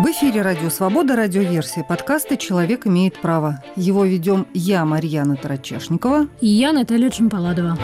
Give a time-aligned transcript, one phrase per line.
[0.00, 3.62] В эфире «Радио Свобода», радиоверсия подкаста «Человек имеет право».
[3.76, 6.26] Его ведем я, Марьяна Тарачешникова.
[6.40, 7.76] И я, Наталья Чемпаладова.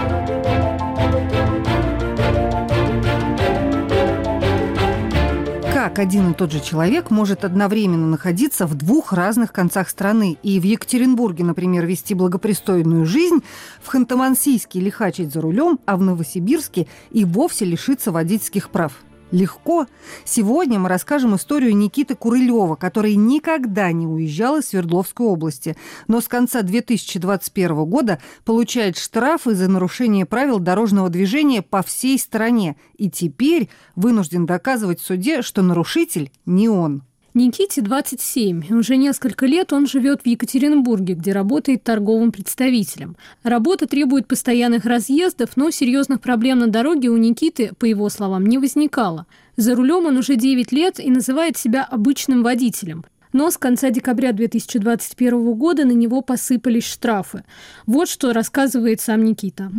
[5.75, 10.59] Как один и тот же человек может одновременно находиться в двух разных концах страны и
[10.59, 13.43] в Екатеринбурге, например, вести благопристойную жизнь,
[13.83, 18.95] в Ханты-Мансийске лихачить за рулем, а в Новосибирске и вовсе лишиться водительских прав–
[19.31, 19.87] легко.
[20.25, 25.77] Сегодня мы расскажем историю Никиты Курылева, который никогда не уезжал из Свердловской области,
[26.09, 32.77] но с конца 2021 года получает штрафы за нарушение правил дорожного движения по всей стране
[32.97, 37.06] и теперь вынужден доказывать в суде, что нарушитель не он.
[37.37, 38.75] Никите 27.
[38.79, 43.15] Уже несколько лет он живет в Екатеринбурге, где работает торговым представителем.
[43.43, 48.57] Работа требует постоянных разъездов, но серьезных проблем на дороге у Никиты, по его словам, не
[48.57, 49.27] возникало.
[49.59, 53.05] За рулем он уже 9 лет и называет себя обычным водителем.
[53.35, 57.45] Но с конца декабря 2021 года на него посыпались штрафы.
[57.85, 59.71] Вот что рассказывает сам Никита.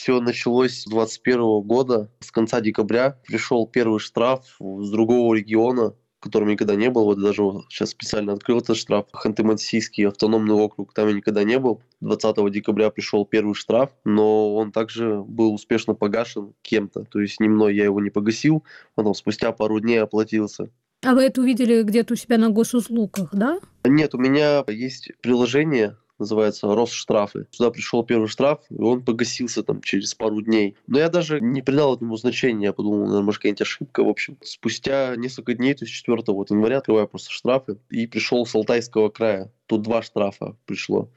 [0.00, 2.10] Все началось с 2021 года.
[2.20, 7.04] С конца декабря пришел первый штраф с другого региона, в котором никогда не был.
[7.04, 9.08] Вот даже сейчас специально открыл этот штраф.
[9.12, 11.82] Ханты-Мансийский автономный округ, там я никогда не был.
[12.00, 17.04] 20 декабря пришел первый штраф, но он также был успешно погашен кем-то.
[17.04, 18.64] То есть не мной я его не погасил,
[18.96, 20.70] там спустя пару дней оплатился.
[21.02, 23.58] А вы это увидели где-то у себя на госуслугах, да?
[23.84, 27.46] Нет, у меня есть приложение, называется Росштрафы.
[27.50, 30.76] Сюда пришел первый штраф, и он погасился там через пару дней.
[30.86, 34.36] Но я даже не придал этому значения, я подумал, наверное, может, какая-нибудь ошибка, в общем.
[34.42, 39.08] Спустя несколько дней, то есть 4 вот января, открываю просто штрафы, и пришел с Алтайского
[39.08, 39.50] края.
[39.66, 41.10] Тут два штрафа пришло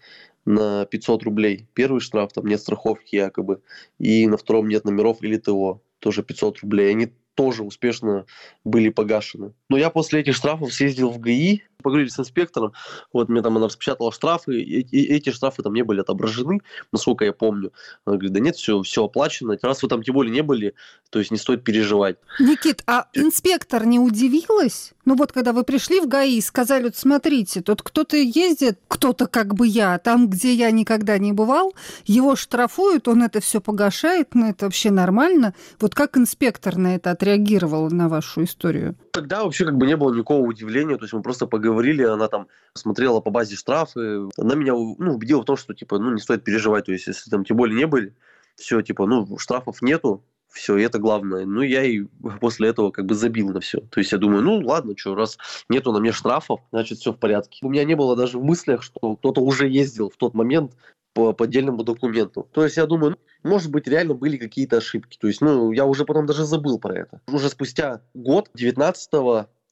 [0.45, 1.67] на 500 рублей.
[1.73, 3.61] Первый штраф, там нет страховки якобы,
[3.99, 6.91] и на втором нет номеров или ТО, тоже 500 рублей.
[6.91, 8.25] Они тоже успешно
[8.63, 9.53] были погашены.
[9.69, 12.73] Но я после этих штрафов съездил в ГАИ, поговорили с инспектором,
[13.11, 17.25] вот мне там она распечатала штрафы, и, и эти штрафы там не были отображены, насколько
[17.25, 17.71] я помню.
[18.05, 19.57] Она говорит, да нет, все, все оплачено.
[19.61, 20.73] Раз вы там тем более не были,
[21.09, 22.17] то есть не стоит переживать.
[22.39, 24.93] Никит, а инспектор не удивилась?
[25.05, 29.27] Ну вот, когда вы пришли в ГАИ и сказали, вот смотрите, тут кто-то ездит, кто-то
[29.27, 31.73] как бы я, там, где я никогда не бывал,
[32.05, 35.53] его штрафуют, он это все погашает, ну это вообще нормально.
[35.79, 38.95] Вот как инспектор на это отреагировал, на вашу историю?
[39.11, 42.47] Тогда вообще как бы не было никакого удивления, то есть мы просто поговорили, она там
[42.73, 46.43] смотрела по базе штрафы, она меня ну, убедила в том, что типа, ну не стоит
[46.43, 48.13] переживать, то есть если там тем более не были,
[48.55, 50.23] все, типа, ну штрафов нету,
[50.53, 51.45] все, и это главное.
[51.45, 52.03] Ну, я и
[52.39, 53.79] после этого как бы забил на все.
[53.79, 57.17] То есть я думаю, ну, ладно, что, раз нету на мне штрафов, значит, все в
[57.17, 57.59] порядке.
[57.63, 60.73] У меня не было даже в мыслях, что кто-то уже ездил в тот момент
[61.13, 62.47] по поддельному документу.
[62.51, 65.17] То есть я думаю, ну, может быть, реально были какие-то ошибки.
[65.19, 67.21] То есть, ну, я уже потом даже забыл про это.
[67.27, 69.09] Уже спустя год, 19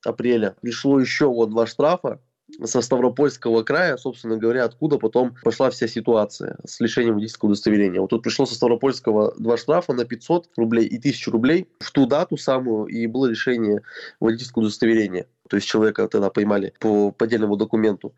[0.06, 2.20] апреля, пришло еще вот два штрафа
[2.64, 8.02] со Ставропольского края, собственно говоря, откуда потом пошла вся ситуация с лишением водительского удостоверения.
[8.02, 12.06] Вот тут пришло со Ставропольского два штрафа на 500 рублей и 1000 рублей в ту
[12.06, 13.82] дату самую, и было лишение
[14.20, 15.28] водительского удостоверения.
[15.50, 18.14] То есть человека тогда поймали по поддельному документу.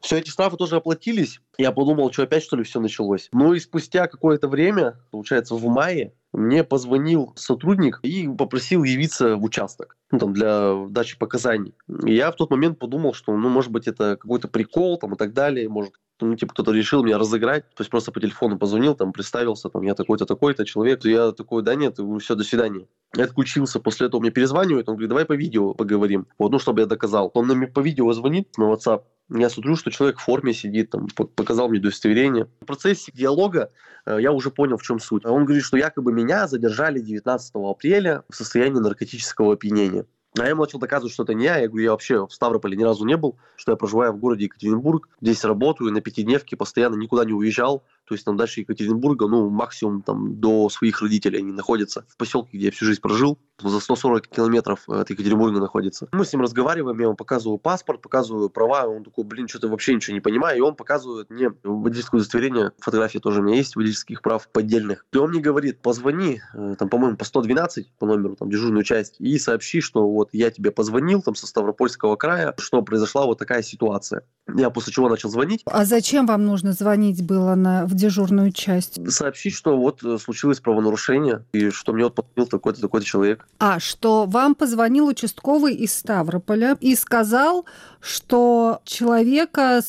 [0.00, 1.40] Все эти штрафы тоже оплатились.
[1.56, 3.28] Я подумал, что опять что ли все началось.
[3.32, 9.44] Ну и спустя какое-то время, получается в мае, мне позвонил сотрудник и попросил явиться в
[9.44, 11.74] участок ну, там, для дачи показаний.
[12.04, 15.16] И я в тот момент подумал, что, ну, может быть, это какой-то прикол там, и
[15.16, 18.94] так далее, может, ну, типа, кто-то решил меня разыграть, то есть просто по телефону позвонил,
[18.94, 22.86] там, представился, там, я такой-то, такой-то человек, я такой, да нет, все, до свидания.
[23.16, 26.80] Я отключился, после этого мне перезванивает, он говорит, давай по видео поговорим, вот, ну, чтобы
[26.80, 27.30] я доказал.
[27.34, 31.08] Он мне по видео звонит на WhatsApp, я смотрю, что человек в форме сидит, там,
[31.08, 32.46] показал мне удостоверение.
[32.60, 33.72] В процессе диалога
[34.04, 35.24] э, я уже понял, в чем суть.
[35.24, 40.04] Он говорит, что якобы меня задержали 19 апреля в состоянии наркотического опьянения.
[40.36, 41.58] А я ему начал доказывать, что это не я.
[41.58, 44.44] Я говорю, я вообще в Ставрополе ни разу не был, что я проживаю в городе
[44.44, 47.84] Екатеринбург, здесь работаю, на пятидневке постоянно никуда не уезжал.
[48.06, 52.04] То есть там дальше Екатеринбурга, ну, максимум там до своих родителей они находятся.
[52.08, 56.08] В поселке, где я всю жизнь прожил, за 140 километров от Екатеринбурга находится.
[56.12, 59.94] Мы с ним разговариваем, я ему показываю паспорт, показываю права, он такой, блин, что-то вообще
[59.94, 64.20] ничего не понимаю, и он показывает мне водительское удостоверение, фотографии тоже у меня есть, водительских
[64.20, 65.06] прав поддельных.
[65.12, 69.16] И он мне говорит, позвони, э, там, по-моему, по 112, по номеру, там, дежурную часть,
[69.20, 73.62] и сообщи, что вот я тебе позвонил, там, со Ставропольского края, что произошла вот такая
[73.62, 74.22] ситуация.
[74.54, 75.62] Я после чего начал звонить.
[75.66, 78.98] А зачем вам нужно звонить было на, в дежурную часть?
[79.10, 83.46] Сообщить, что вот э, случилось правонарушение, и что мне вот позвонил такой-то, такой-то человек.
[83.58, 87.64] А, что вам позвонил участковый из Ставрополя и сказал,
[88.00, 89.80] что человека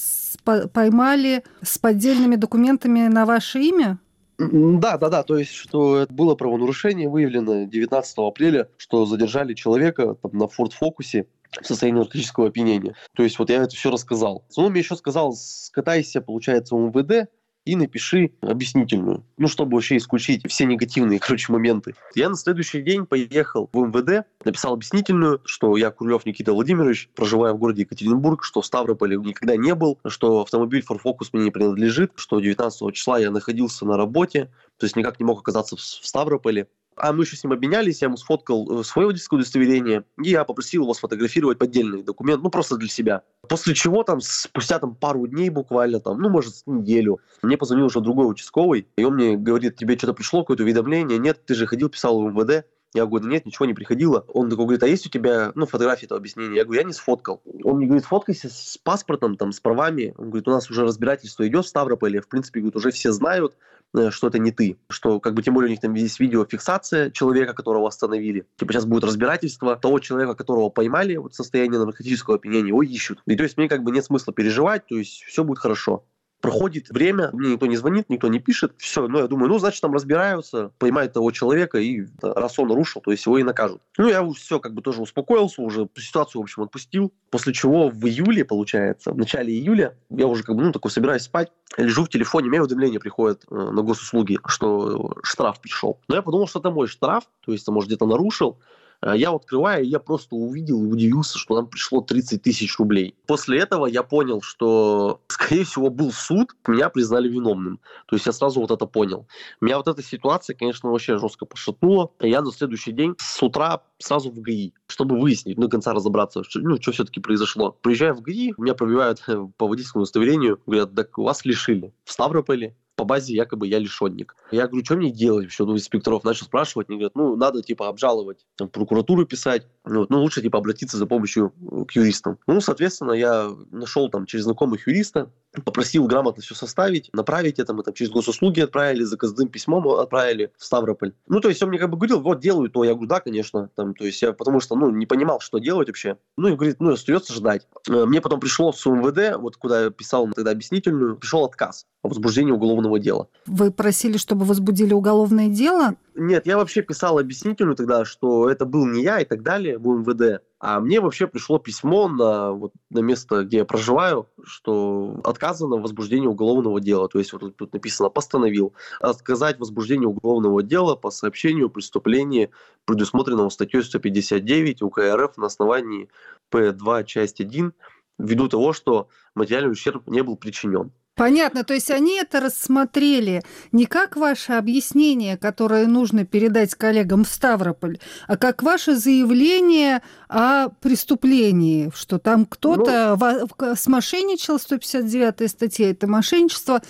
[0.74, 4.00] поймали с поддельными документами на ваше имя?
[4.38, 10.32] Да, да, да, то есть, что было правонарушение выявлено 19 апреля, что задержали человека там,
[10.34, 11.28] на Ford Фокусе
[11.62, 12.96] в состоянии наркотического опьянения.
[13.16, 14.44] То есть вот я это все рассказал.
[14.58, 17.30] Он мне еще сказал, скатайся, получается, в МВД,
[17.66, 21.96] и напиши объяснительную, ну, чтобы вообще исключить все негативные, короче, моменты.
[22.14, 27.56] Я на следующий день поехал в МВД, написал объяснительную, что я Курлев Никита Владимирович, проживаю
[27.56, 31.52] в городе Екатеринбург, что в Ставрополе никогда не был, что автомобиль Ford Focus мне не
[31.52, 35.82] принадлежит, что 19 числа я находился на работе, то есть никак не мог оказаться в
[35.82, 40.30] Ставрополе, а мы еще с ним обменялись, я ему сфоткал э, свое водительское удостоверение, и
[40.30, 43.24] я попросил его сфотографировать поддельный документ, ну, просто для себя.
[43.48, 48.00] После чего там, спустя там пару дней буквально, там, ну, может, неделю, мне позвонил уже
[48.00, 51.18] другой участковый, и он мне говорит, тебе что-то пришло, какое-то уведомление?
[51.18, 52.66] Нет, ты же ходил, писал в МВД.
[52.96, 54.26] Я говорю, нет, ничего не приходило.
[54.30, 56.56] Он такой говорит, а есть у тебя, ну, фотографии этого объяснения?
[56.56, 57.42] Я говорю, я не сфоткал.
[57.64, 60.16] Он мне говорит, фоткайся с паспортом, там, с правами.
[60.18, 63.56] Он говорит, у нас уже разбирательство идет в Ставрополе, в принципе, говорит, уже все знают,
[63.96, 67.12] Э, что это не ты, что как бы тем более у них там есть видеофиксация
[67.12, 68.46] человека, которого остановили.
[68.58, 73.22] Типа сейчас будет разбирательство того человека, которого поймали вот состояние наркотического опьянения, его ищут.
[73.26, 76.04] И то есть мне как бы нет смысла переживать, то есть все будет хорошо.
[76.42, 78.74] Проходит время, мне никто не звонит, никто не пишет.
[78.78, 83.02] Все, ну я думаю, ну значит там разбираются, поймают того человека, и раз он нарушил,
[83.02, 83.82] то есть его и накажут.
[83.98, 87.14] Ну я все как бы тоже успокоился, уже ситуацию, в общем, отпустил.
[87.32, 91.24] После чего в июле, получается, в начале июля, я уже как бы, ну, такой собираюсь
[91.24, 96.00] спать, лежу в телефоне, мне уведомление приходит э, на госуслуги, что штраф пришел.
[96.08, 98.60] Но я подумал, что это мой штраф, то есть, может, где-то нарушил.
[99.02, 103.16] А я открываю, и я просто увидел и удивился, что нам пришло 30 тысяч рублей.
[103.28, 107.80] После этого я понял, что, скорее всего, был суд, меня признали виновным.
[108.08, 109.28] То есть я сразу вот это понял.
[109.62, 112.12] Меня вот эта ситуация, конечно, вообще жестко пошатнула.
[112.20, 115.94] И я на следующий день с утра сразу в ГАИ, чтобы выяснить, ну, до конца
[115.94, 117.72] разобраться, что, ну, что все-таки произошло.
[117.82, 119.24] Приезжаю в ГАИ, меня пробивают
[119.58, 124.36] по водительскому удостоверению, говорят, так вас лишили в Ставрополе, по базе якобы я лишенник.
[124.52, 125.46] Я говорю, что мне делать?
[125.46, 130.06] Еще ну, инспекторов начал спрашивать, они говорят, ну, надо, типа, обжаловать, там, прокуратуру писать, ну,
[130.10, 132.38] ну, лучше, типа, обратиться за помощью э, к юристам.
[132.48, 135.32] Ну, соответственно, я нашел там через знакомых юриста,
[135.64, 140.64] попросил грамотно все составить, направить это, мы там через госуслуги отправили, заказным письмом отправили в
[140.64, 141.14] Ставрополь.
[141.28, 143.70] Ну, то есть он мне как бы говорил, вот, делаю то, я говорю, да, конечно,
[143.76, 146.18] там, то есть я, потому что, ну, не понимал, что делать вообще.
[146.38, 147.68] Ну, и говорит, ну, остается ждать.
[147.90, 152.10] Э, мне потом пришло с УМВД, вот куда я писал тогда объяснительную, пришел отказ о
[152.10, 153.28] возбуждении уголовного дела.
[153.46, 155.96] Вы просили, чтобы возбудили уголовное дело?
[156.16, 159.86] Нет, я вообще писал объяснительную тогда, что это был не я и так далее в
[159.86, 160.42] МВД.
[160.60, 165.82] А мне вообще пришло письмо на, вот, на место, где я проживаю, что отказано в
[165.82, 167.10] возбуждении уголовного дела.
[167.10, 172.50] То есть вот тут написано «постановил отказать возбуждение уголовного дела по сообщению о преступлении,
[172.86, 176.10] предусмотренного статьей 159 УК РФ на основании
[176.52, 177.74] П2 часть 1
[178.18, 180.92] ввиду того, что материальный ущерб не был причинен.
[181.16, 183.42] Понятно, то есть они это рассмотрели
[183.72, 190.68] не как ваше объяснение, которое нужно передать коллегам в Ставрополь, а как ваше заявление о
[190.82, 196.82] преступлении, что там кто-то ну, смошенничал, 159 статья, это мошенничество,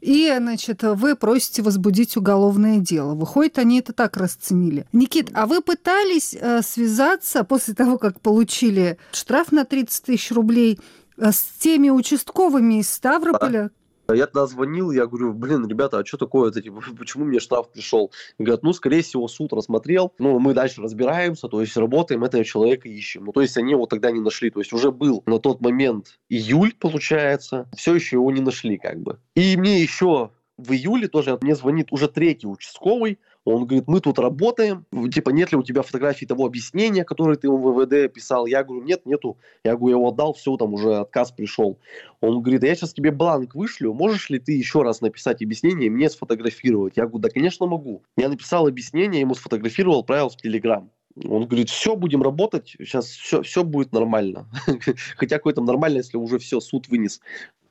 [0.00, 3.14] и, значит, вы просите возбудить уголовное дело.
[3.14, 4.86] Выходит, они это так расценили.
[4.94, 10.78] Никит, а вы пытались э, связаться после того, как получили штраф на 30 тысяч рублей
[11.18, 13.70] с теми участковыми из Ставрополя,
[14.12, 17.70] я тогда звонил, я говорю, блин, ребята, а что такое это, типа, почему мне штраф
[17.72, 18.12] пришел?
[18.38, 22.44] И говорят, ну, скорее всего, суд рассмотрел, ну, мы дальше разбираемся, то есть работаем, этого
[22.44, 23.24] человека ищем.
[23.24, 26.18] Ну, то есть они его тогда не нашли, то есть уже был на тот момент
[26.28, 29.18] июль, получается, все еще его не нашли, как бы.
[29.34, 34.18] И мне еще в июле тоже мне звонит уже третий участковый, он говорит, мы тут
[34.18, 38.46] работаем, типа, нет ли у тебя фотографии того объяснения, которое ты в ВВД писал?
[38.46, 39.36] Я говорю, нет, нету.
[39.64, 41.78] Я говорю, я его отдал, все, там уже отказ пришел.
[42.22, 45.90] Он говорит, я сейчас тебе бланк вышлю, можешь ли ты еще раз написать объяснение и
[45.90, 46.96] мне сфотографировать?
[46.96, 48.02] Я говорю, да, конечно, могу.
[48.16, 50.90] Я написал объяснение, ему сфотографировал, отправил в Телеграм.
[51.22, 54.48] Он говорит, все, будем работать, сейчас все, все будет нормально.
[55.16, 57.20] Хотя какое там нормально, если уже все, суд вынес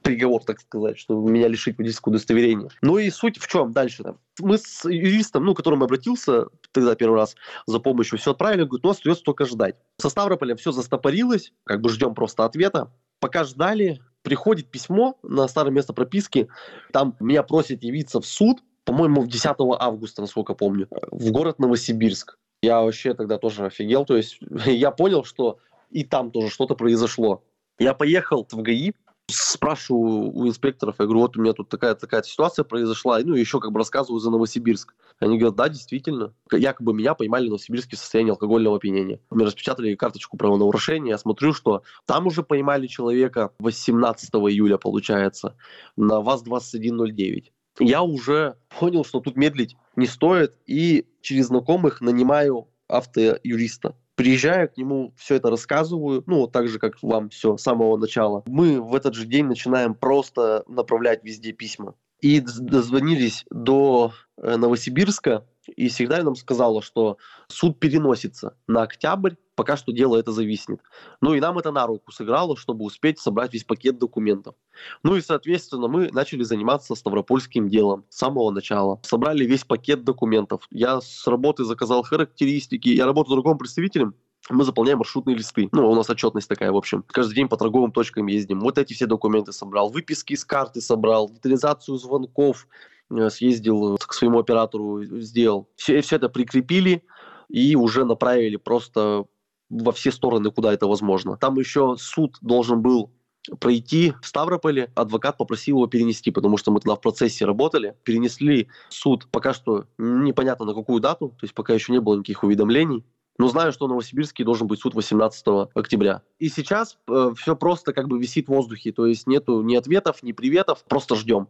[0.03, 2.69] приговор, так сказать, что меня лишить водительского удостоверения.
[2.81, 4.03] Ну и суть в чем дальше?
[4.03, 4.17] -то?
[4.39, 8.83] Мы с юристом, ну, к которому обратился тогда первый раз за помощью, все отправили, говорит,
[8.83, 9.75] ну, остается только ждать.
[9.97, 12.91] Со Ставрополем все застопорилось, как бы ждем просто ответа.
[13.19, 16.49] Пока ждали, приходит письмо на старое место прописки,
[16.91, 19.45] там меня просят явиться в суд, по-моему, 10
[19.79, 22.37] августа, насколько помню, в город Новосибирск.
[22.61, 27.43] Я вообще тогда тоже офигел, то есть я понял, что и там тоже что-то произошло.
[27.79, 28.93] Я поехал в ГАИ,
[29.35, 33.59] спрашиваю у инспекторов, я говорю, вот у меня тут такая такая ситуация произошла, ну, еще
[33.59, 34.95] как бы рассказываю за Новосибирск.
[35.19, 39.19] Они говорят, да, действительно, якобы меня поймали в Новосибирске в состоянии алкогольного опьянения.
[39.29, 45.55] Мне распечатали карточку правонарушения, я смотрю, что там уже поймали человека 18 июля, получается,
[45.95, 47.45] на ВАЗ-2109.
[47.79, 53.95] я уже понял, что тут медлить не стоит, и через знакомых нанимаю автоюриста.
[54.15, 58.43] Приезжаю к нему, все это рассказываю, ну, так же, как вам все с самого начала.
[58.45, 61.95] Мы в этот же день начинаем просто направлять везде письма.
[62.23, 67.17] И дозвонились до э, Новосибирска, и всегда нам сказала, что
[67.49, 70.79] суд переносится на октябрь, пока что дело это зависнет.
[71.19, 74.55] Ну и нам это на руку сыграло, чтобы успеть собрать весь пакет документов.
[75.03, 79.01] Ну и, соответственно, мы начали заниматься ставропольским делом с самого начала.
[79.03, 80.65] Собрали весь пакет документов.
[80.71, 82.87] Я с работы заказал характеристики.
[82.87, 84.15] Я работаю с другом представителем,
[84.49, 85.69] мы заполняем маршрутные листы.
[85.71, 87.03] Ну, у нас отчетность такая, в общем.
[87.07, 88.59] Каждый день по торговым точкам ездим.
[88.59, 89.89] Вот эти все документы собрал.
[89.89, 91.29] Выписки с карты собрал.
[91.29, 92.67] Детализацию звонков
[93.09, 95.69] э, съездил к своему оператору, сделал.
[95.75, 97.03] Все, все это прикрепили
[97.49, 99.25] и уже направили просто
[99.69, 101.37] во все стороны, куда это возможно.
[101.37, 103.11] Там еще суд должен был
[103.59, 104.91] пройти в Ставрополе.
[104.95, 107.95] Адвокат попросил его перенести, потому что мы тогда в процессе работали.
[108.03, 112.43] Перенесли суд пока что непонятно на какую дату, то есть пока еще не было никаких
[112.43, 113.03] уведомлений.
[113.39, 116.21] Но знаю, что в Новосибирске должен быть суд 18 октября.
[116.39, 120.21] И сейчас э, все просто как бы висит в воздухе, то есть нету ни ответов,
[120.21, 121.47] ни приветов, просто ждем.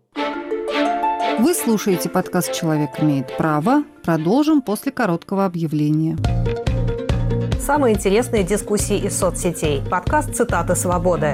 [1.39, 3.83] Вы слушаете подкаст «Человек имеет право».
[4.03, 6.17] Продолжим после короткого объявления.
[7.59, 9.81] Самые интересные дискуссии из соцсетей.
[9.89, 11.33] Подкаст «Цитаты свободы».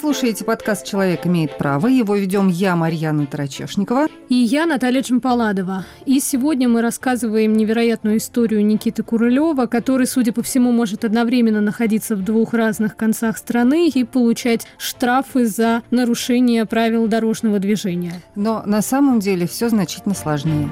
[0.00, 1.86] Слушаете подкаст «Человек имеет право».
[1.86, 4.06] Его ведем я, Марьяна Тарачешникова.
[4.30, 5.84] И я, Наталья Чемпаладова.
[6.06, 12.16] И сегодня мы рассказываем невероятную историю Никиты Курылева, который, судя по всему, может одновременно находиться
[12.16, 18.22] в двух разных концах страны и получать штрафы за нарушение правил дорожного движения.
[18.34, 20.70] Но на самом деле все значительно сложнее.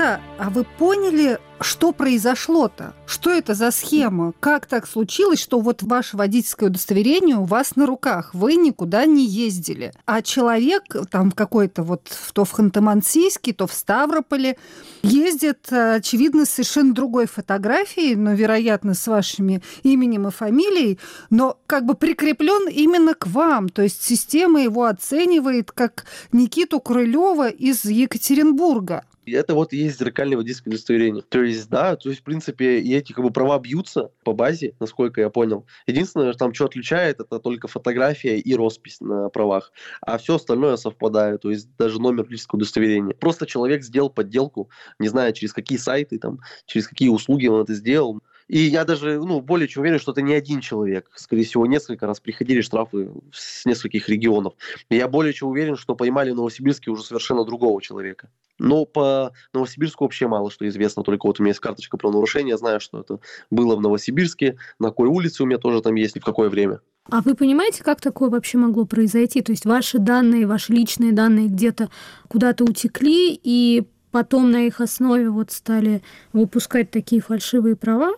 [0.00, 2.94] Никита, а вы поняли, что произошло-то?
[3.04, 4.32] Что это за схема?
[4.40, 8.30] Как так случилось, что вот ваше водительское удостоверение у вас на руках?
[8.32, 9.92] Вы никуда не ездили.
[10.06, 14.56] А человек там какой-то вот то в Ханты-Мансийске, то в Ставрополе
[15.02, 21.84] ездит, очевидно, с совершенно другой фотографией, но, вероятно, с вашими именем и фамилией, но как
[21.84, 23.68] бы прикреплен именно к вам.
[23.68, 30.36] То есть система его оценивает как Никиту Крылева из Екатеринбурга это вот и есть зеркальное
[30.36, 31.22] водительское удостоверение.
[31.22, 34.74] То есть, да, то есть, в принципе, и эти как бы права бьются по базе,
[34.80, 35.66] насколько я понял.
[35.86, 39.72] Единственное, там что отличает, это только фотография и роспись на правах.
[40.00, 43.14] А все остальное совпадает, то есть даже номер водительского удостоверения.
[43.14, 47.74] Просто человек сделал подделку, не знаю, через какие сайты, там, через какие услуги он это
[47.74, 48.20] сделал.
[48.50, 51.08] И я даже, ну, более чем уверен, что это не один человек.
[51.14, 54.54] Скорее всего, несколько раз приходили штрафы с нескольких регионов.
[54.88, 58.28] И я более чем уверен, что поймали в Новосибирске уже совершенно другого человека.
[58.58, 61.04] Но по Новосибирску вообще мало что известно.
[61.04, 62.50] Только вот у меня есть карточка про нарушение.
[62.50, 63.20] Я знаю, что это
[63.52, 64.56] было в Новосибирске.
[64.80, 66.80] На какой улице у меня тоже там есть и в какое время.
[67.08, 69.42] А вы понимаете, как такое вообще могло произойти?
[69.42, 71.88] То есть ваши данные, ваши личные данные где-то
[72.26, 76.02] куда-то утекли, и потом на их основе вот стали
[76.32, 78.10] выпускать такие фальшивые права?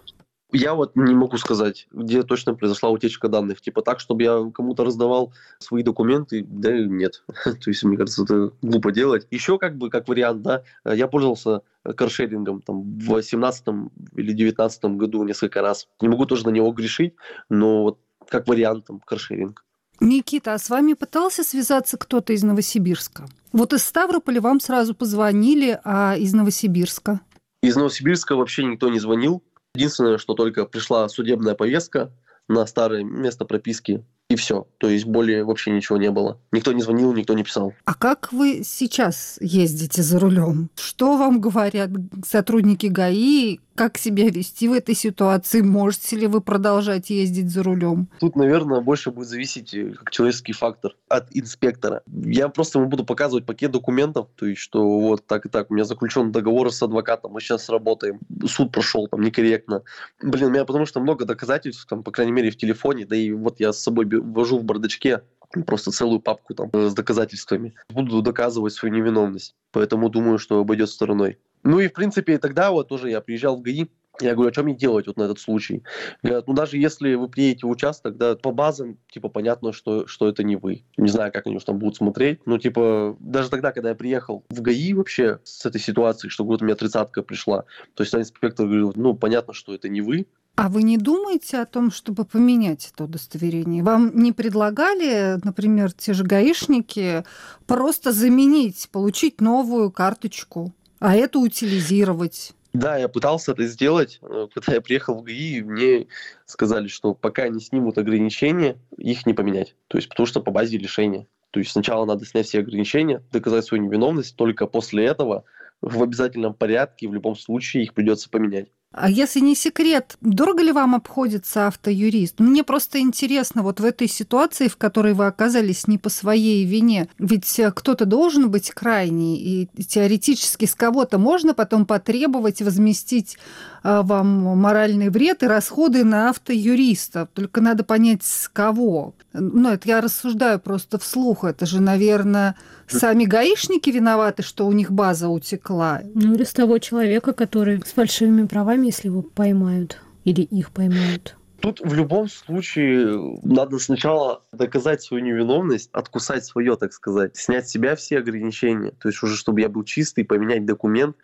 [0.52, 3.60] Я вот не могу сказать, где точно произошла утечка данных.
[3.60, 7.24] Типа так, чтобы я кому-то раздавал свои документы, да нет.
[7.44, 9.26] То есть, мне кажется, это глупо делать.
[9.30, 11.62] Еще как бы, как вариант, да, я пользовался
[11.96, 13.66] каршерингом там, в 2018
[14.14, 15.88] или 2019 году несколько раз.
[16.00, 17.14] Не могу тоже на него грешить,
[17.48, 19.64] но вот как вариант там каршеринг.
[20.00, 23.26] Никита, а с вами пытался связаться кто-то из Новосибирска?
[23.52, 27.20] Вот из Ставрополя вам сразу позвонили, а из Новосибирска?
[27.62, 29.42] Из Новосибирска вообще никто не звонил.
[29.74, 32.12] Единственное, что только пришла судебная повестка
[32.46, 34.66] на старое место прописки, и все.
[34.78, 36.38] То есть более вообще ничего не было.
[36.52, 37.74] Никто не звонил, никто не писал.
[37.84, 40.70] А как вы сейчас ездите за рулем?
[40.76, 41.90] Что вам говорят
[42.24, 43.58] сотрудники ГАИ?
[43.74, 45.62] Как себя вести в этой ситуации?
[45.62, 48.08] Можете ли вы продолжать ездить за рулем?
[48.20, 52.02] Тут, наверное, больше будет зависеть э, как человеческий фактор от инспектора.
[52.06, 55.74] Я просто ему буду показывать пакет документов, то есть, что вот так и так, у
[55.74, 59.82] меня заключен договор с адвокатом, мы сейчас работаем, суд прошел там некорректно.
[60.22, 63.32] Блин, у меня потому что много доказательств, там, по крайней мере, в телефоне, да и
[63.32, 65.22] вот я с собой вожу в бардачке
[65.66, 67.74] просто целую папку там э, с доказательствами.
[67.90, 69.54] Буду доказывать свою невиновность.
[69.70, 71.38] Поэтому думаю, что обойдет стороной.
[71.62, 73.86] Ну и, в принципе, тогда вот тоже я приезжал в ГАИ,
[74.20, 75.82] Я говорю, а что мне делать вот на этот случай?
[76.22, 80.28] Говорят, ну даже если вы приедете в участок, да, по базам, типа, понятно, что, что
[80.28, 80.84] это не вы.
[80.96, 82.40] Не знаю, как они уж там будут смотреть.
[82.46, 86.62] Ну, типа, даже тогда, когда я приехал в ГАИ вообще с этой ситуацией, что вот
[86.62, 87.64] у меня тридцатка пришла,
[87.94, 91.66] то есть инспектор говорил, ну, понятно, что это не вы, а вы не думаете о
[91.66, 93.82] том, чтобы поменять это удостоверение?
[93.82, 97.24] Вам не предлагали, например, те же гаишники,
[97.66, 102.52] просто заменить, получить новую карточку, а эту утилизировать?
[102.72, 104.20] Да, я пытался это сделать.
[104.54, 106.06] Когда я приехал в ГАИ, мне
[106.46, 109.74] сказали, что пока не снимут ограничения, их не поменять.
[109.88, 111.26] То есть потому что по базе лишения.
[111.50, 115.44] То есть сначала надо снять все ограничения, доказать свою невиновность, только после этого
[115.80, 118.68] в обязательном порядке в любом случае их придется поменять.
[118.92, 122.40] А если не секрет, дорого ли вам обходится автоюрист?
[122.40, 127.08] Мне просто интересно, вот в этой ситуации, в которой вы оказались не по своей вине,
[127.18, 133.38] ведь э, кто-то должен быть крайний, и теоретически с кого-то можно потом потребовать возместить
[133.82, 137.28] э, вам моральный вред и расходы на автоюриста.
[137.32, 139.14] Только надо понять, с кого.
[139.32, 141.44] Ну, это я рассуждаю просто вслух.
[141.44, 142.56] Это же, наверное,
[142.86, 146.02] сами гаишники виноваты, что у них база утекла.
[146.14, 151.36] Ну, или с того человека, который с фальшивыми правами, если его поймают или их поймают.
[151.60, 157.70] Тут в любом случае надо сначала доказать свою невиновность, откусать свое, так сказать, снять с
[157.70, 158.90] себя все ограничения.
[159.00, 161.16] То есть уже, чтобы я был чистый, поменять документ,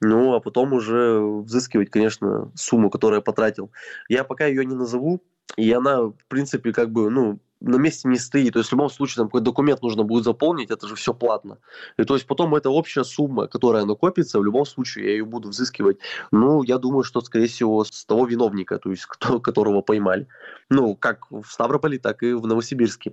[0.00, 3.70] ну, а потом уже взыскивать, конечно, сумму, которую я потратил.
[4.10, 5.22] Я пока ее не назову,
[5.56, 8.52] и она, в принципе, как бы, ну, на месте не стоит.
[8.52, 11.58] То есть в любом случае там какой-то документ нужно будет заполнить, это же все платно.
[11.96, 15.48] И то есть потом эта общая сумма, которая накопится, в любом случае я ее буду
[15.48, 15.98] взыскивать.
[16.30, 20.26] Ну, я думаю, что, скорее всего, с того виновника, то есть кто, которого поймали.
[20.68, 23.12] Ну, как в Ставрополе, так и в Новосибирске.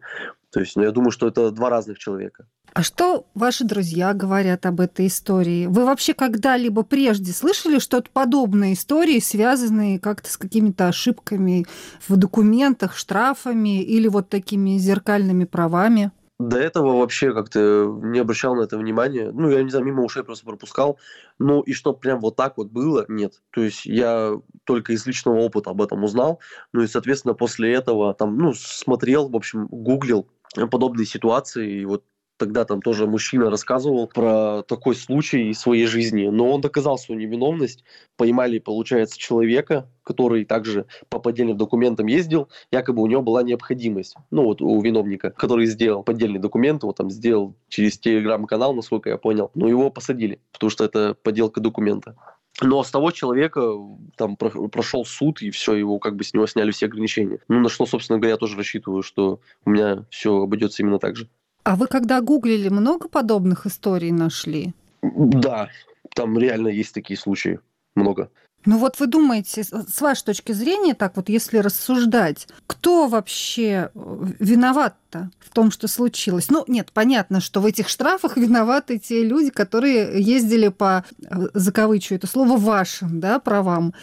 [0.53, 2.45] То есть, ну, я думаю, что это два разных человека.
[2.73, 5.65] А что ваши друзья говорят об этой истории?
[5.65, 11.65] Вы вообще когда-либо прежде слышали что-то подобное истории, связанные как-то с какими-то ошибками
[12.07, 16.11] в документах, штрафами или вот такими зеркальными правами?
[16.39, 19.31] До этого вообще как-то не обращал на это внимания.
[19.31, 20.99] Ну, я не знаю, мимо ушей просто пропускал.
[21.39, 23.41] Ну, и что прям вот так вот было, нет.
[23.51, 24.33] То есть я
[24.65, 26.39] только из личного опыта об этом узнал.
[26.73, 31.81] Ну и, соответственно, после этого там, ну, смотрел, в общем, гуглил подобные ситуации.
[31.81, 32.03] И вот
[32.37, 37.19] тогда там тоже мужчина рассказывал про такой случай из своей жизни, но он доказал свою
[37.19, 37.83] невиновность,
[38.17, 44.43] поймали, получается, человека, который также по поддельным документам ездил, якобы у него была необходимость, ну
[44.43, 49.51] вот у виновника, который сделал поддельный документ, вот там сделал через телеграм-канал, насколько я понял,
[49.53, 52.15] но его посадили, потому что это подделка документа.
[52.61, 53.73] Но с того человека
[54.15, 57.39] там прошел суд, и все, его как бы с него сняли все ограничения.
[57.47, 61.15] Ну, на что, собственно говоря, я тоже рассчитываю, что у меня все обойдется именно так
[61.15, 61.27] же.
[61.63, 64.73] А вы когда гуглили, много подобных историй нашли?
[65.01, 65.69] Да,
[66.13, 67.59] там реально есть такие случаи.
[67.95, 68.29] Много.
[68.65, 74.25] Ну вот вы думаете, с вашей точки зрения, так вот если рассуждать, кто вообще э,
[74.39, 76.49] виноват-то в том, что случилось?
[76.49, 82.15] Ну нет, понятно, что в этих штрафах виноваты те люди, которые ездили по, э, закавычу
[82.15, 83.93] это слово, вашим да, правам.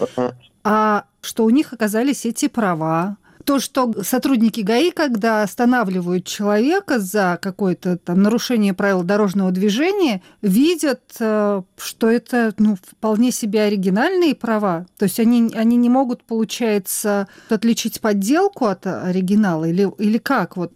[0.62, 3.16] А что у них оказались эти права,
[3.50, 11.02] то, что сотрудники ГАИ, когда останавливают человека за какое-то там нарушение правил дорожного движения, видят,
[11.18, 14.86] э, что это ну, вполне себе оригинальные права.
[14.98, 20.56] То есть они, они не могут, получается, отличить подделку от оригинала или, или как?
[20.56, 20.72] Вот.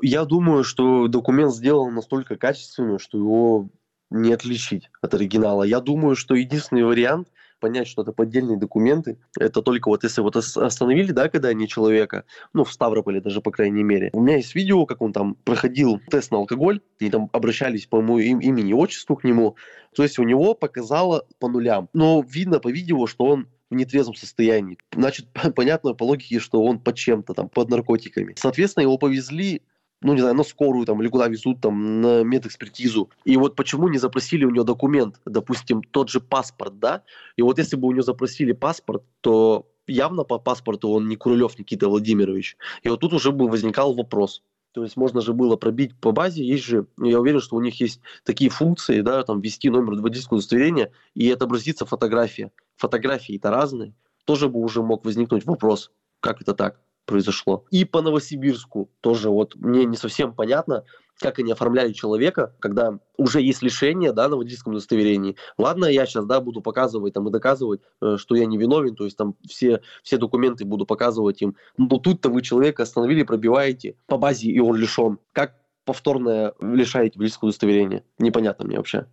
[0.00, 3.68] Я думаю, что документ сделан настолько качественно, что его
[4.10, 5.64] не отличить от оригинала.
[5.64, 7.26] Я думаю, что единственный вариант–
[7.62, 9.18] понять, что это поддельные документы.
[9.38, 13.52] Это только вот если вот остановили, да, когда они человека, ну, в Ставрополе даже, по
[13.52, 14.10] крайней мере.
[14.12, 18.02] У меня есть видео, как он там проходил тест на алкоголь, и там обращались по
[18.02, 19.54] моему им, имени, отчеству к нему.
[19.94, 21.88] То есть у него показало по нулям.
[21.92, 24.76] Но видно по видео, что он в нетрезвом состоянии.
[24.92, 28.34] Значит, понятно по логике, что он под чем-то там, под наркотиками.
[28.36, 29.62] Соответственно, его повезли
[30.02, 33.10] ну, не знаю, на скорую там или куда везут там на медэкспертизу.
[33.24, 37.02] И вот почему не запросили у нее документ, допустим, тот же паспорт, да?
[37.36, 41.58] И вот если бы у нее запросили паспорт, то явно по паспорту он не Курулев
[41.58, 42.56] Никита Владимирович.
[42.82, 44.42] И вот тут уже бы возникал вопрос.
[44.72, 47.78] То есть можно же было пробить по базе, есть же, я уверен, что у них
[47.80, 52.50] есть такие функции, да, там ввести номер водительского удостоверения, и отобразится фотография.
[52.76, 53.94] Фотографии-то разные.
[54.24, 56.80] Тоже бы уже мог возникнуть вопрос, как это так?
[57.04, 57.64] Произошло.
[57.70, 60.84] И по Новосибирску тоже вот мне не совсем понятно,
[61.18, 65.36] как они оформляли человека, когда уже есть лишение да, на водительском удостоверении.
[65.56, 69.04] Ладно, я сейчас да, буду показывать там, и доказывать, э, что я не виновен, то
[69.04, 71.56] есть там все, все документы буду показывать им.
[71.76, 75.18] Но тут-то вы человека остановили, пробиваете по базе, и он лишен.
[75.32, 78.04] Как повторное лишаете водительского удостоверения?
[78.18, 79.06] Непонятно мне вообще.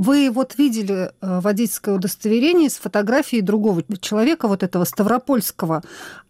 [0.00, 5.82] Вы вот видели э, водительское удостоверение с фотографией другого человека, вот этого Ставропольского.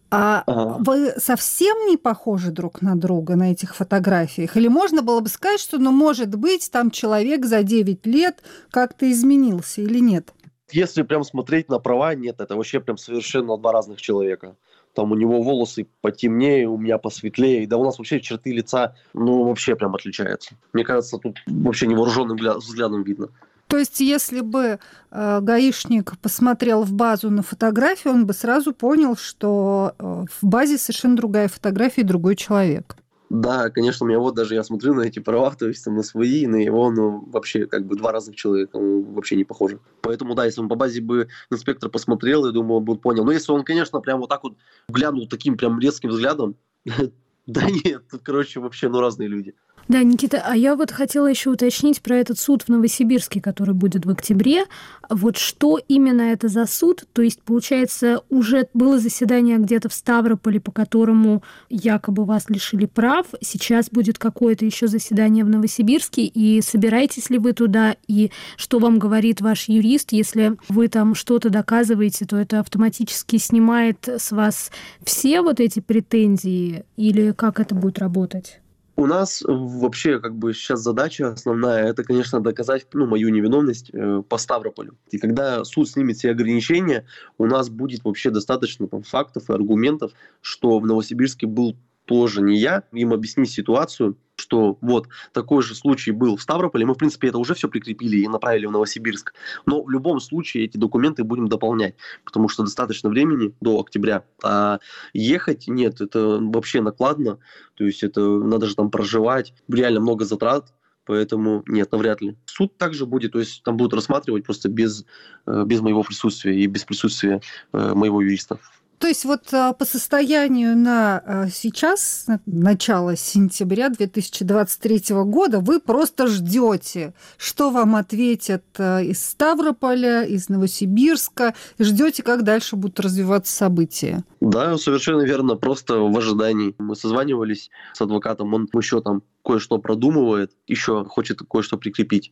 [0.09, 0.75] А ага.
[0.79, 4.57] вы совсем не похожи друг на друга на этих фотографиях?
[4.57, 9.09] Или можно было бы сказать, что, ну, может быть, там человек за 9 лет как-то
[9.09, 10.33] изменился или нет?
[10.73, 14.57] Если прям смотреть на права, нет, это вообще прям совершенно два разных человека.
[14.93, 17.65] Там у него волосы потемнее, у меня посветлее.
[17.67, 20.55] Да у нас вообще черты лица, ну, вообще прям отличаются.
[20.73, 23.29] Мне кажется, тут вообще невооруженным взглядом видно.
[23.71, 24.79] То есть, если бы
[25.11, 30.77] э, гаишник посмотрел в базу на фотографию, он бы сразу понял, что э, в базе
[30.77, 32.97] совершенно другая фотография и другой человек.
[33.29, 36.03] Да, конечно, у меня вот даже я смотрю на эти права, то есть там на
[36.03, 39.79] свои, на его, ну, вообще как бы два разных человека, ну, вообще не похоже.
[40.01, 43.23] Поэтому, да, если он по базе бы инспектор посмотрел, я думаю, он бы понял.
[43.23, 44.57] Но если он, конечно, прям вот так вот
[44.89, 46.57] глянул таким прям резким взглядом,
[47.47, 49.55] да нет, тут, короче, вообще, ну, разные люди.
[49.91, 54.05] Да, Никита, а я вот хотела еще уточнить про этот суд в Новосибирске, который будет
[54.05, 54.63] в октябре.
[55.09, 57.03] Вот что именно это за суд?
[57.11, 63.25] То есть, получается, уже было заседание где-то в Ставрополе, по которому якобы вас лишили прав.
[63.41, 66.21] Сейчас будет какое-то еще заседание в Новосибирске.
[66.21, 67.97] И собираетесь ли вы туда?
[68.07, 70.13] И что вам говорит ваш юрист?
[70.13, 74.71] Если вы там что-то доказываете, то это автоматически снимает с вас
[75.03, 76.85] все вот эти претензии?
[76.95, 78.60] Или как это будет работать?
[78.95, 84.21] У нас вообще как бы сейчас задача основная, это, конечно, доказать ну, мою невиновность э,
[84.27, 84.97] по Ставрополю.
[85.09, 87.05] И когда суд снимет все ограничения,
[87.37, 91.77] у нас будет вообще достаточно там, фактов и аргументов, что в Новосибирске был
[92.11, 96.93] тоже не я, им объяснить ситуацию, что вот такой же случай был в Ставрополе, мы,
[96.93, 99.33] в принципе, это уже все прикрепили и направили в Новосибирск.
[99.65, 101.95] Но в любом случае эти документы будем дополнять,
[102.25, 104.25] потому что достаточно времени до октября.
[104.43, 104.79] А
[105.13, 107.39] ехать нет, это вообще накладно,
[107.75, 110.73] то есть это надо же там проживать, реально много затрат,
[111.05, 112.37] Поэтому нет, навряд ли.
[112.45, 115.03] Суд также будет, то есть там будут рассматривать просто без,
[115.47, 117.41] э, без моего присутствия и без присутствия
[117.73, 118.59] э, моего юриста.
[119.01, 126.27] То есть вот а, по состоянию на а, сейчас, начало сентября 2023 года, вы просто
[126.27, 134.23] ждете, что вам ответят а, из Ставрополя, из Новосибирска, ждете, как дальше будут развиваться события.
[134.39, 136.75] Да, совершенно верно, просто в ожидании.
[136.77, 142.31] Мы созванивались с адвокатом, он еще там кое-что продумывает, еще хочет кое-что прикрепить.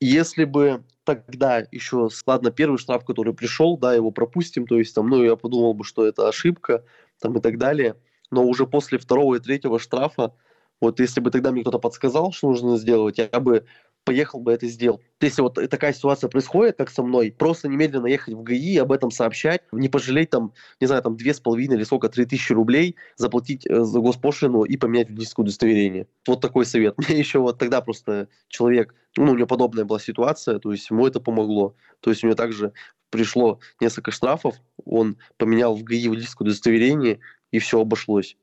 [0.00, 5.08] Если бы тогда еще, ладно, первый штраф, который пришел, да, его пропустим, то есть там,
[5.08, 6.84] ну, я подумал бы, что это ошибка,
[7.20, 7.96] там и так далее,
[8.30, 10.34] но уже после второго и третьего штрафа,
[10.80, 13.66] вот если бы тогда мне кто-то подсказал, что нужно сделать, я бы
[14.08, 15.02] поехал бы это сделал.
[15.20, 19.10] Если вот такая ситуация происходит, как со мной, просто немедленно ехать в ГАИ, об этом
[19.10, 22.96] сообщать, не пожалеть там, не знаю, там две с половиной или сколько, три тысячи рублей,
[23.16, 26.06] заплатить э, за госпошлину и поменять водительское удостоверение.
[26.26, 26.94] Вот такой совет.
[27.08, 31.06] Мне еще вот тогда просто человек, ну, у него подобная была ситуация, то есть ему
[31.06, 31.74] это помогло.
[32.00, 32.72] То есть у него также
[33.10, 34.54] пришло несколько штрафов,
[34.86, 38.36] он поменял в ГАИ водительское удостоверение, и все обошлось.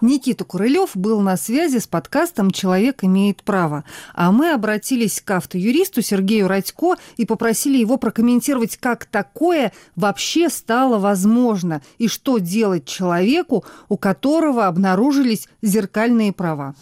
[0.00, 3.84] Никита Курылев был на связи с подкастом «Человек имеет право».
[4.14, 10.98] А мы обратились к автоюристу Сергею Радько и попросили его прокомментировать, как такое вообще стало
[10.98, 16.74] возможно и что делать человеку, у которого обнаружились зеркальные права.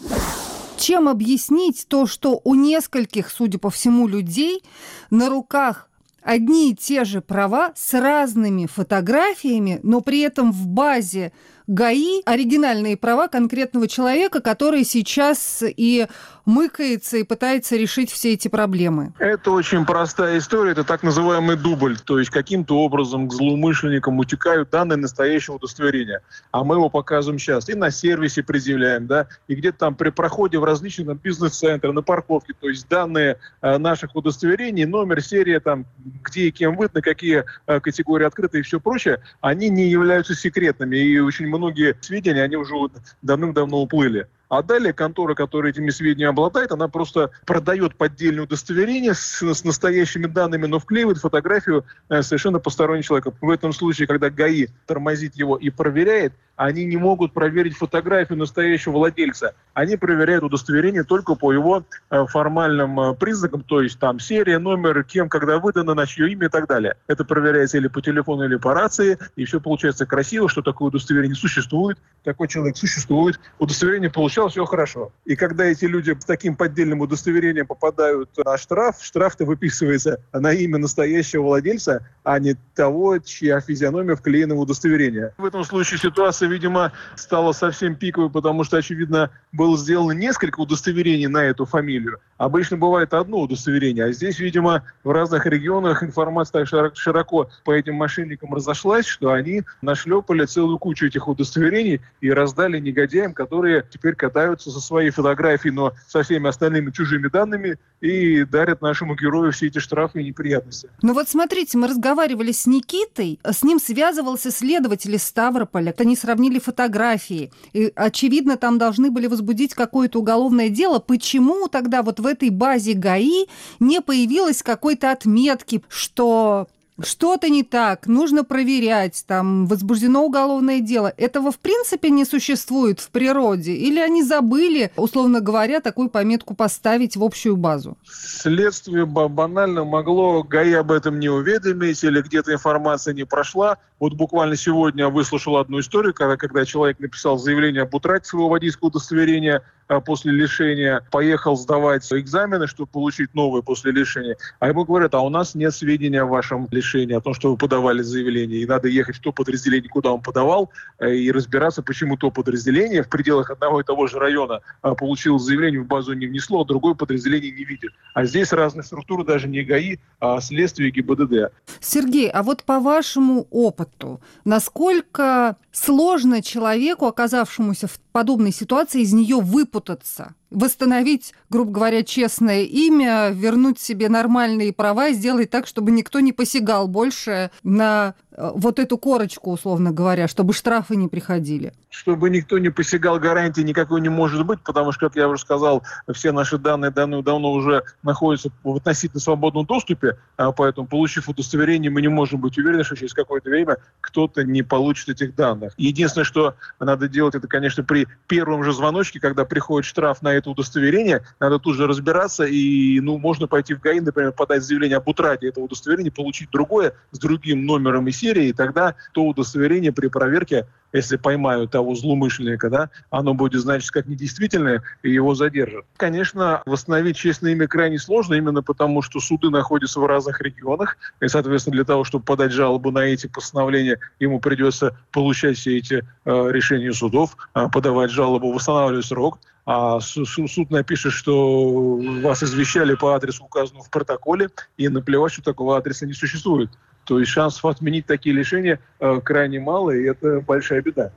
[0.77, 4.63] Чем объяснить то, что у нескольких, судя по всему, людей
[5.09, 5.89] на руках
[6.21, 11.31] одни и те же права с разными фотографиями, но при этом в базе
[11.67, 16.07] ГАИ оригинальные права конкретного человека, который сейчас и
[16.47, 19.13] мыкается и пытается решить все эти проблемы?
[19.19, 20.71] Это очень простая история.
[20.71, 21.97] Это так называемый дубль.
[21.99, 26.21] То есть каким-то образом к злоумышленникам утекают данные настоящего удостоверения.
[26.51, 27.67] А мы его показываем сейчас.
[27.67, 32.53] И на сервисе предъявляем, да, и где-то там при проходе в различных бизнес-центры, на парковке.
[32.59, 35.85] То есть данные э, наших удостоверений, номер, серия, там,
[36.23, 40.95] где и кем выдано, какие э, категории открыты и все прочее, они не являются секретными.
[40.95, 42.75] И очень многие сведения, они уже
[43.21, 44.27] давным-давно уплыли.
[44.49, 50.25] А далее контора, которая этими сведениями обладает, она просто продает поддельное удостоверение с, с настоящими
[50.25, 53.33] данными, но вклеивает фотографию э, совершенно постороннего человека.
[53.41, 58.93] В этом случае, когда ГАИ тормозит его и проверяет, они не могут проверить фотографию настоящего
[58.93, 59.53] владельца.
[59.77, 65.03] Они проверяют удостоверение только по его э, формальным э, признакам, то есть там серия, номер,
[65.03, 66.95] кем, когда выдано, на чье имя и так далее.
[67.05, 71.35] Это проверяется или по телефону, или по рации, и все получается красиво, что такое удостоверение
[71.35, 75.11] существует, такой человек существует, удостоверение получалось, все хорошо.
[75.25, 80.79] И когда эти люди с таким поддельным удостоверением попадают на штраф, штраф-то выписывается на имя
[80.79, 85.35] настоящего владельца, а не того, чья физиономия вклеена в удостоверение.
[85.37, 89.29] В этом случае ситуация видимо, стала совсем пиковой, потому что, очевидно,
[89.67, 92.19] было сделано несколько удостоверений на эту фамилию.
[92.37, 97.95] Обычно бывает одно удостоверение, а здесь, видимо, в разных регионах информация так широко по этим
[97.95, 104.71] мошенникам разошлась, что они нашлепали целую кучу этих удостоверений и раздали негодяям, которые теперь катаются
[104.71, 109.79] со своей фотографией, но со всеми остальными чужими данными и дарят нашему герою все эти
[109.79, 110.89] штрафы и неприятности.
[111.01, 115.93] Ну вот смотрите, мы разговаривали с Никитой, с ним связывался следователь из Ставрополя.
[115.97, 117.51] Они сравнили фотографии.
[117.73, 120.99] И, очевидно, там должны были возбудить какое-то уголовное дело.
[120.99, 123.45] Почему тогда вот в этой базе ГАИ
[123.79, 126.67] не появилось какой-то отметки, что
[127.03, 131.13] что-то не так, нужно проверять, там возбуждено уголовное дело.
[131.17, 133.73] Этого в принципе не существует в природе?
[133.73, 137.97] Или они забыли, условно говоря, такую пометку поставить в общую базу?
[138.09, 143.77] Следствие банально могло ГАИ об этом не уведомить, или где-то информация не прошла.
[143.99, 148.87] Вот буквально сегодня выслушал одну историю, когда, когда человек написал заявление об утрате своего водительского
[148.89, 149.63] удостоверения,
[150.05, 154.37] после лишения поехал сдавать экзамены, чтобы получить новые после лишения.
[154.59, 157.57] А ему говорят, а у нас нет сведений о вашем лишении, о том, что вы
[157.57, 158.61] подавали заявление.
[158.61, 163.03] И надо ехать в то подразделение, куда он подавал, э, и разбираться, почему то подразделение
[163.03, 166.65] в пределах одного и того же района а, получило заявление, в базу не внесло, а
[166.65, 167.91] другое подразделение не видит.
[168.13, 171.53] А здесь разные структуры, даже не ГАИ, а следствие ГИБДД.
[171.79, 179.39] Сергей, а вот по вашему опыту, насколько сложно человеку, оказавшемуся в подобной ситуации, из нее
[179.77, 180.33] выпутаться?
[180.49, 186.87] Восстановить, грубо говоря, честное имя, вернуть себе нормальные права сделать так, чтобы никто не посягал
[186.87, 191.73] больше на э, вот эту корочку, условно говоря, чтобы штрафы не приходили.
[191.89, 195.83] Чтобы никто не посягал, гарантии никакой не может быть, потому что, как я уже сказал,
[196.13, 201.91] все наши данные давно, давно уже находятся в относительно свободном доступе, а поэтому, получив удостоверение,
[201.91, 205.73] мы не можем быть уверены, что через какое-то время кто-то не получит этих данных.
[205.77, 210.49] Единственное, что надо делать, это, конечно, при первом же звоночке, когда приходит штраф на это
[210.49, 215.07] удостоверение, надо тут же разбираться, и ну, можно пойти в ГАИ, например, подать заявление об
[215.07, 220.07] утрате этого удостоверения, получить другое с другим номером и серией, и тогда то удостоверение при
[220.07, 225.85] проверке, если поймают того злоумышленника, да, оно будет значить как недействительное, и его задержат.
[225.97, 231.27] Конечно, восстановить честное имя крайне сложно, именно потому, что суды находятся в разных регионах, и,
[231.27, 236.51] соответственно, для того, чтобы подать жалобу на эти постановления, ему придется получать все эти э,
[236.51, 243.43] решения судов, э, подавать жалобу, восстанавливать срок, а суд напишет, что вас извещали по адресу,
[243.43, 246.69] указанному в протоколе, и наплевать, что такого адреса не существует.
[247.03, 251.11] То есть шансов отменить такие лишения э, крайне мало, и это большая беда.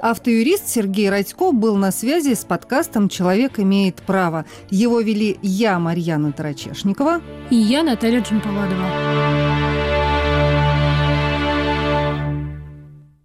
[0.00, 4.46] Автоюрист Сергей Радько был на связи с подкастом «Человек имеет право».
[4.70, 7.20] Его вели я, Марьяна Тарачешникова.
[7.50, 9.89] И я, Наталья Джампаладова.